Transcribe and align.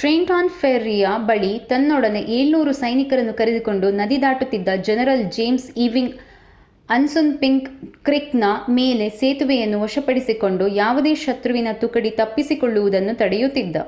Trenton 0.00 0.48
ಫೆರ್ರಿಯ 0.52 1.06
ಬಳಿ 1.26 1.50
ತನ್ನೊಡನೆ 1.62 2.20
700 2.36 2.72
ಸೈನಿಕರನ್ನು 2.78 3.34
ಕರೆದುಕೊಂಡು 3.34 3.88
ನದಿ 3.98 4.18
ದಾಟುತಿದ್ದ 4.22 4.68
ಜನರಲ್ 4.86 5.24
ಜೇಮ್ಸ್ 5.30 5.68
ಈವಿಂಗ್ 5.78 6.14
ಅಸ್ಸುನ್‌ಪಿಂಕ್ 6.88 7.68
ಕ್ರಿಕ್‍‌ನ 8.04 8.48
ಮೇಲೆ 8.78 9.08
ಸೇತುವೆಯನ್ನು 9.20 9.80
ವಶಪಡಿಸಿಕೊಂಡು 9.82 10.66
ಯಾವುದೇ 10.80 11.12
ಶತ್ರುವಿನ 11.24 11.72
ತುಕಡಿ 11.82 12.12
ತಪ್ಪಿಸಿಕೊಳ್ಳುವುದನ್ನು 12.22 13.16
ತಡೆಯುತ್ತಿದ್ದ 13.22 13.76